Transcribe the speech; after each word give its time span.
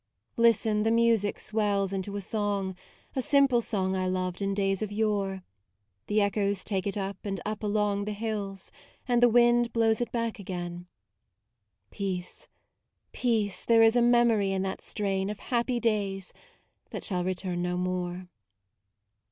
Listen, 0.37 0.81
the 0.81 0.89
music 0.89 1.37
swells 1.39 1.93
into 1.93 2.15
a 2.15 2.21
song, 2.21 2.75
A 3.15 3.21
simple 3.21 3.61
song 3.61 3.95
I 3.95 4.07
loved 4.07 4.41
in 4.41 4.55
days 4.55 4.81
of 4.81 4.91
yore; 4.91 5.43
The 6.07 6.21
echoes 6.23 6.63
take 6.63 6.87
it 6.87 6.97
up 6.97 7.17
and 7.23 7.39
up 7.45 7.61
along 7.61 8.05
The 8.05 8.13
hills, 8.13 8.71
and 9.07 9.21
the 9.21 9.29
wind 9.29 9.71
blows 9.71 10.01
it 10.01 10.11
back 10.11 10.39
again:; 10.39 10.87
Peace, 11.91 12.47
peace, 13.11 13.63
there 13.63 13.83
is 13.83 13.95
a 13.95 14.01
memory 14.01 14.51
in 14.51 14.63
that 14.63 14.81
strain 14.81 15.29
Of 15.29 15.37
happy 15.37 15.79
days 15.79 16.33
that 16.89 17.03
shall 17.03 17.23
return 17.23 17.61
no 17.61 17.77
more. 17.77 18.27